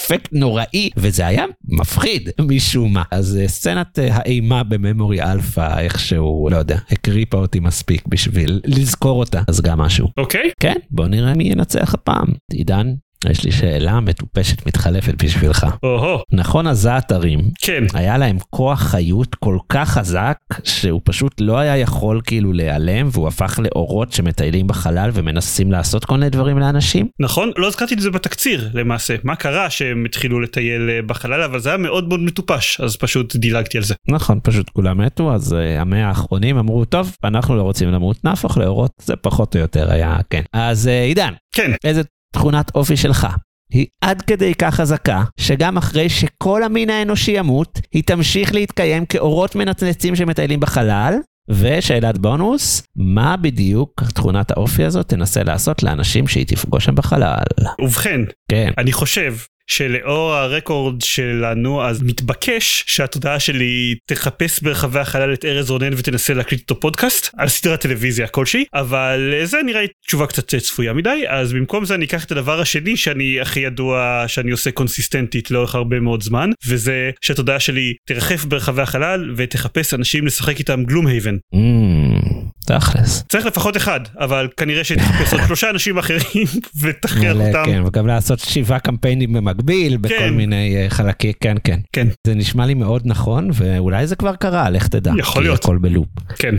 באפקט 0.02 0.28
נוראי, 0.32 0.90
וזה 0.96 1.26
היה 1.26 1.44
מפחיד 1.64 2.28
משום 2.40 2.92
מה. 2.92 3.02
אז 3.10 3.38
סצנת 3.46 3.98
האימה 4.10 4.62
ב 4.62 4.71
Memory 4.71 5.22
Alpha, 5.22 5.78
איכשהו, 5.78 6.48
לא 6.50 6.56
יודע, 6.56 6.78
הקריפה 6.90 7.36
אותי. 7.36 7.60
מספיק 7.62 8.06
בשביל 8.06 8.60
לזכור 8.64 9.18
אותה, 9.18 9.42
אז 9.48 9.60
גם 9.60 9.78
משהו. 9.78 10.08
אוקיי. 10.16 10.40
Okay. 10.40 10.52
כן, 10.60 10.74
בוא 10.90 11.06
נראה 11.06 11.34
מי 11.34 11.44
ינצח 11.44 11.94
הפעם. 11.94 12.26
עידן, 12.52 12.86
יש 13.30 13.44
לי 13.44 13.52
שאלה 13.52 14.00
מטופשת 14.00 14.66
מתחלפת 14.66 15.24
בשבילך. 15.24 15.66
או-הו. 15.82 16.18
נכון 16.32 16.66
הזעתרים, 16.66 17.40
כן. 17.60 17.84
היה 17.94 18.18
להם 18.18 18.36
כוח 18.50 18.80
חיות 18.80 19.34
כל 19.34 19.58
כך 19.68 19.90
חזק, 19.90 20.36
שהוא 20.64 21.00
פשוט 21.04 21.40
לא 21.40 21.58
היה 21.58 21.76
יכול 21.76 22.20
כאילו 22.24 22.52
להיעלם, 22.52 23.08
והוא 23.12 23.28
הפך 23.28 23.60
לאורות 23.62 24.12
שמטיילים 24.12 24.66
בחלל 24.66 25.10
ומנסים 25.14 25.72
לעשות 25.72 26.04
כל 26.04 26.14
מיני 26.14 26.30
דברים 26.30 26.58
לאנשים? 26.58 27.08
נכון, 27.20 27.50
לא 27.56 27.66
הזכרתי 27.66 27.94
את 27.94 28.00
זה 28.00 28.10
בתקציר 28.10 28.70
למעשה. 28.74 29.14
מה 29.24 29.36
קרה 29.36 29.70
שהם 29.70 30.04
התחילו 30.04 30.40
לטייל 30.40 30.90
אה, 30.90 31.02
בחלל, 31.02 31.42
אבל 31.42 31.58
זה 31.58 31.68
היה 31.68 31.78
מאוד 31.78 32.08
מאוד 32.08 32.20
מטופש, 32.20 32.80
אז 32.80 32.96
פשוט 32.96 33.36
דילגתי 33.36 33.78
על 33.78 33.84
זה. 33.84 33.94
נכון, 34.08 34.40
פשוט 34.42 34.70
כולם 34.70 35.00
מתו, 35.00 35.34
אז 35.34 35.52
uh, 35.52 35.80
המאה 35.80 36.08
האחרונים 36.08 36.58
אמרו, 36.58 36.84
טוב, 36.84 37.16
אנחנו 37.24 37.56
לא 37.56 37.62
רוצים 37.62 37.88
למות, 37.92 38.24
נהפוך 38.24 38.58
לאורות, 38.58 38.90
זה 39.02 39.16
פחות 39.16 39.54
או 39.54 39.60
יותר 39.60 39.90
היה, 39.92 40.16
כן. 40.30 40.42
אז 40.52 40.86
uh, 40.86 40.90
עידן, 41.08 41.32
כן. 41.54 41.72
איזה 41.84 42.02
תכונת 42.32 42.74
אופי 42.74 42.96
שלך 42.96 43.26
היא 43.72 43.86
עד 44.00 44.22
כדי 44.22 44.54
כך 44.54 44.74
חזקה, 44.74 45.24
שגם 45.40 45.76
אחרי 45.76 46.08
שכל 46.08 46.62
המין 46.62 46.90
האנושי 46.90 47.30
ימות, 47.30 47.78
היא 47.92 48.02
תמשיך 48.06 48.54
להתקיים 48.54 49.06
כאורות 49.06 49.54
מנצנצים 49.56 50.16
שמטיילים 50.16 50.60
בחלל. 50.60 51.14
ושאלת 51.48 52.18
בונוס, 52.18 52.82
מה 52.96 53.36
בדיוק 53.36 54.02
תכונת 54.14 54.50
האופי 54.50 54.84
הזאת 54.84 55.08
תנסה 55.08 55.42
לעשות 55.42 55.82
לאנשים 55.82 56.28
שהיא 56.28 56.46
תפגוש 56.46 56.84
שם 56.84 56.94
בחלל? 56.94 57.34
ובכן, 57.80 58.20
כן. 58.50 58.70
אני 58.78 58.92
חושב 58.92 59.34
שלאור 59.66 60.34
הרקורד 60.34 61.00
שלנו 61.00 61.84
אז 61.84 62.02
מתבקש 62.02 62.84
שהתודעה 62.86 63.40
שלי 63.40 63.94
תחפש 64.06 64.60
ברחבי 64.60 64.98
החלל 64.98 65.32
את 65.32 65.44
ארז 65.44 65.70
רונן 65.70 65.94
ותנסה 65.96 66.34
להקליט 66.34 66.60
אותו 66.60 66.80
פודקאסט 66.80 67.28
על 67.36 67.48
סדרת 67.48 67.80
טלוויזיה 67.80 68.28
כלשהי 68.28 68.64
אבל 68.74 69.40
זה 69.44 69.58
נראה 69.66 69.80
לי 69.80 69.86
תשובה 70.06 70.26
קצת 70.26 70.54
צפויה 70.54 70.92
מדי 70.92 71.24
אז 71.28 71.52
במקום 71.52 71.84
זה 71.84 71.94
אני 71.94 72.04
אקח 72.04 72.24
את 72.24 72.32
הדבר 72.32 72.60
השני 72.60 72.96
שאני 72.96 73.40
הכי 73.40 73.60
ידוע 73.60 74.24
שאני 74.26 74.50
עושה 74.50 74.70
קונסיסטנטית 74.70 75.50
לאורך 75.50 75.74
הרבה 75.74 76.00
מאוד 76.00 76.22
זמן 76.22 76.50
וזה 76.66 77.10
שהתודעה 77.20 77.60
שלי 77.60 77.94
תרחף 78.06 78.44
ברחבי 78.44 78.82
החלל 78.82 79.34
ותחפש 79.36 79.94
אנשים 79.94 80.26
לשחק 80.26 80.58
איתם 80.58 80.84
גלום 80.84 81.06
הייבן. 81.06 81.36
Mm. 81.54 82.52
תכלס. 82.66 83.24
צריך 83.28 83.46
לפחות 83.46 83.76
אחד, 83.76 84.00
אבל 84.18 84.48
כנראה 84.56 84.84
שתחפש 84.84 85.32
עוד 85.32 85.42
שלושה 85.46 85.70
אנשים 85.70 85.98
אחרים 85.98 86.46
ותכריח 86.80 87.36
אותם. 87.36 87.62
כן, 87.66 87.82
וגם 87.86 88.06
לעשות 88.06 88.38
שבעה 88.38 88.78
קמפיינים 88.78 89.32
במקביל 89.52 89.96
בכל 89.96 90.14
כן. 90.18 90.34
מיני 90.34 90.76
אה, 90.76 90.90
חלקים, 90.90 91.32
כן, 91.40 91.56
כן. 91.64 91.80
כן. 91.92 92.08
זה 92.26 92.34
נשמע 92.34 92.66
לי 92.66 92.74
מאוד 92.74 93.02
נכון, 93.04 93.50
ואולי 93.54 94.06
זה 94.06 94.16
כבר 94.16 94.36
קרה, 94.36 94.70
לך 94.70 94.88
תדע. 94.88 95.12
יכול 95.18 95.42
להיות. 95.42 95.64
הכל 95.64 95.78
בלופ. 95.78 96.08
כן. 96.38 96.54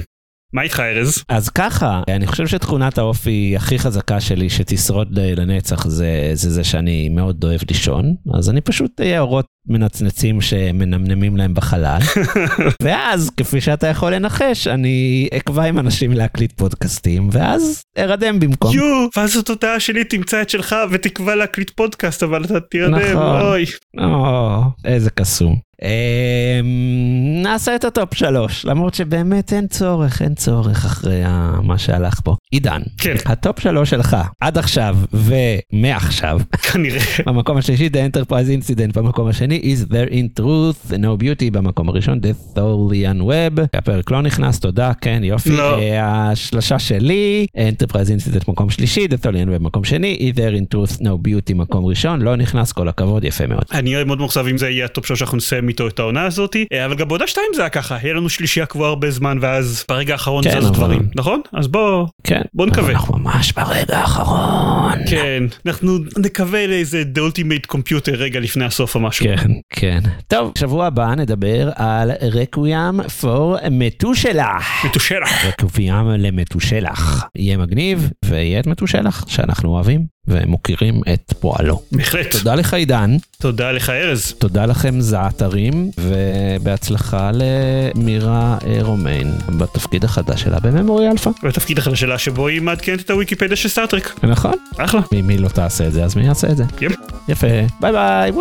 מה 0.54 0.62
איתך 0.62 0.80
ארז? 0.80 1.24
אז 1.30 1.50
ככה, 1.50 2.02
אני 2.08 2.28
חושב 2.28 2.48
שתכונת 2.48 2.98
האופי 2.98 3.54
הכי 3.58 3.80
חזקה 3.80 4.22
שלי 4.22 4.50
שתשרוד 4.50 5.20
לנצח 5.20 5.88
זה, 5.88 6.32
זה 6.34 6.50
זה 6.50 6.64
שאני 6.64 7.10
מאוד 7.10 7.44
אוהב 7.44 7.62
לישון, 7.70 8.16
אז 8.34 8.50
אני 8.50 8.62
פשוט 8.62 9.02
אהיה 9.02 9.20
אורות 9.20 9.46
מנצנצים 9.68 10.42
שמנמנמים 10.42 11.38
להם 11.38 11.54
בחלל, 11.54 12.00
ואז 12.84 13.32
כפי 13.38 13.62
שאתה 13.62 13.88
יכול 13.88 14.14
לנחש, 14.14 14.68
אני 14.68 15.28
אקבע 15.38 15.64
עם 15.64 15.80
אנשים 15.80 16.12
להקליט 16.12 16.52
פודקאסטים, 16.52 17.30
ואז 17.32 17.82
אירדם 17.98 18.40
במקום. 18.40 18.76
יואו, 18.76 19.10
ואז 19.18 19.38
התודעה 19.38 19.80
שלי 19.80 20.04
תמצא 20.04 20.42
את 20.42 20.50
שלך 20.50 20.76
ותקבע 20.92 21.36
להקליט 21.36 21.70
פודקאסט, 21.70 22.24
אבל 22.24 22.44
אתה 22.46 22.60
תירדם, 22.60 22.96
נכון. 22.96 23.42
אוי. 23.42 23.66
או, 23.98 24.62
איזה 24.86 25.10
קסום. 25.10 25.73
אמ, 25.84 27.42
נעשה 27.44 27.76
את 27.76 27.84
ה 27.84 27.91
top 27.91 28.14
שלוש, 28.14 28.66
למרות 28.66 28.94
שבאמת 28.94 29.54
אין 29.54 29.68
צורך, 29.68 30.22
אין 30.22 30.36
צורך 30.36 30.86
אחרי 30.86 31.22
מה 31.64 31.78
שהלך 31.78 32.20
פה. 32.24 32.36
עידן, 32.52 32.82
כן. 32.98 33.16
ה 33.26 33.34
top 33.34 33.60
שלוש 33.60 33.90
שלך 33.90 34.18
עד 34.40 34.58
עכשיו 34.58 34.98
ומעכשיו, 35.14 36.40
כנראה. 36.72 37.00
במקום 37.28 37.58
השלישי 37.58 37.88
The 37.88 38.16
Enterprise 38.16 38.30
Incident, 38.32 38.94
במקום 38.94 39.28
השני 39.28 39.62
Is 39.76 39.92
There 39.92 40.12
in 40.12 40.42
Truth, 40.42 40.92
No 40.92 41.24
Beauty, 41.24 41.52
במקום 41.52 41.90
הראשון 41.90 42.20
The 42.20 42.58
Tholian 42.58 43.22
Web, 43.22 43.62
הפרק 43.74 44.12
לא 44.12 44.22
נכנס, 44.22 44.60
תודה, 44.60 44.92
כן, 45.02 45.22
יופי. 45.24 45.50
לא. 45.50 45.80
השלושה 46.02 46.80
שלי, 46.80 47.46
Enterprise 47.58 47.92
Incident 47.94 48.44
מקום 48.48 48.70
שלישי, 48.70 49.06
The 49.06 49.26
Tholian 49.26 49.60
Web 49.60 49.64
מקום 49.64 49.84
שני, 49.84 50.32
Is 50.34 50.38
There 50.38 50.56
in 50.62 50.76
Truth, 50.76 51.02
No 51.02 51.28
Beauty 51.28 51.54
מקום 51.56 51.86
ראשון, 51.86 52.22
לא 52.22 52.36
נכנס, 52.36 52.72
כל 52.72 52.88
הכבוד, 52.88 53.24
יפה 53.24 53.48
מאוד. 53.48 53.64
אני 53.72 53.94
אהיה 53.94 54.06
מאוד 54.06 54.20
מאוכזב 54.20 54.48
אם 54.48 54.58
זה 54.58 54.70
יהיה 54.70 54.86
ה 54.86 54.91
top 54.91 55.06
שלוש 55.06 55.20
שאנחנו 55.20 55.38
נסיים 55.38 55.73
איתו 55.74 55.88
את 55.88 56.00
העונה 56.00 56.26
הזאתי, 56.26 56.66
אה, 56.74 56.86
אבל 56.86 56.96
גם 56.96 57.08
בעונה 57.08 57.28
2 57.28 57.46
זה 57.56 57.62
היה 57.62 57.70
ככה, 57.70 57.98
היה 58.02 58.14
לנו 58.14 58.30
שלישייה 58.30 58.66
קבועה 58.66 58.90
הרבה 58.90 59.12
זמן 59.12 59.38
ואז 59.42 59.86
ברגע 59.90 60.14
האחרון 60.14 60.44
כן, 60.44 60.50
זזו 60.60 60.68
אבל- 60.68 60.76
דברים, 60.76 61.02
נכון? 61.16 61.42
אז 61.54 61.68
בוא, 61.68 62.06
כן. 62.24 62.42
בוא 62.54 62.66
נקווה. 62.66 62.92
אנחנו 62.92 63.18
ממש 63.18 63.52
ברגע 63.52 63.98
האחרון. 63.98 64.94
כן, 65.10 65.44
אנחנו 65.66 65.98
נקווה 66.18 66.68
לאיזה 66.68 67.04
The 67.16 67.20
Ultimate 67.20 67.76
Computer 67.76 68.12
רגע 68.18 68.40
לפני 68.40 68.66
הסוף 68.66 68.96
או 68.96 69.00
משהו. 69.00 69.26
כן, 69.26 69.52
כן. 69.70 70.00
טוב, 70.28 70.52
שבוע 70.58 70.86
הבא 70.86 71.16
נדבר 71.16 71.70
על 71.76 72.12
Requiem 72.22 73.08
for 73.08 73.58
מתושלח. 73.72 74.86
מתושלח. 74.86 75.46
רקוויאם 75.46 76.10
למתושלח. 76.10 77.28
יהיה 77.36 77.58
מגניב, 77.58 78.10
ויהיה 78.26 78.60
את 78.60 78.68
מתושלח, 78.68 79.26
שאנחנו 79.28 79.70
אוהבים 79.70 80.14
ומוקירים 80.28 81.02
את 81.14 81.34
פועלו. 81.40 81.82
בהחלט. 81.92 82.32
תודה 82.32 82.56
לך 82.56 82.74
עידן, 82.74 83.18
תודה 83.40 83.72
לך 83.72 83.90
ארז. 83.90 84.34
תודה 84.38 84.66
לכם 84.66 85.02
זעתרים, 85.02 85.92
ובהצלחה 86.00 87.32
למירה 87.34 88.58
אה, 88.68 88.78
רומיין 88.82 89.32
בתפקיד 89.60 90.04
החדש 90.04 90.42
שלה 90.42 90.60
ב 90.60 90.67
Memory 90.67 91.12
Alpha. 91.12 91.32
בתפקיד 91.44 91.78
החדש 91.78 92.00
שלה 92.00 92.13
שבו 92.18 92.48
היא 92.48 92.62
מעדכנת 92.62 93.02
את 93.02 93.10
הוויקיפדיה 93.10 93.56
של 93.56 93.70
סטארטרק. 93.70 94.24
נכון? 94.24 94.54
אחלה. 94.78 95.02
היא 95.12 95.40
לא 95.40 95.50
תעשה 95.50 95.88
את 95.88 95.94
זה, 95.94 96.04
אז 96.04 96.16
מי 96.16 96.26
יעשה 96.26 96.48
את 96.48 96.58
זה? 96.58 96.64
Yep. 96.82 96.94
יפה. 97.28 97.48
ביי 97.80 97.92
ביי. 97.92 98.32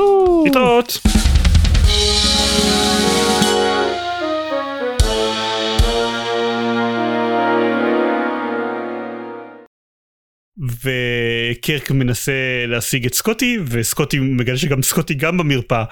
להתראות. 0.45 0.99
וקרק 10.59 11.91
מנסה 11.91 12.33
להשיג 12.69 13.07
את 13.07 13.15
סקוטי 13.15 13.59
וסקוטי 13.67 14.19
מגלה 14.19 14.57
שגם 14.57 14.83
סקוטי 14.83 15.15
גם 15.15 15.39
במרפאה 15.39 15.85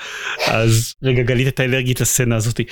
אז 0.47 0.95
רגע 1.03 1.23
גלית 1.23 1.47
הייתה 1.47 1.65
אלרגית 1.65 2.01
לסצנה 2.01 2.37
הזאתי 2.37 2.65